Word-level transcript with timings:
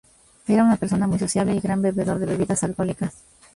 Era 0.47 0.63
una 0.63 0.77
persona 0.77 1.05
muy 1.05 1.19
sociable 1.19 1.53
y 1.53 1.59
gran 1.59 1.79
bebedor 1.83 2.17
de 2.17 2.25
bebidas 2.25 2.63
alcohólicas. 2.63 3.13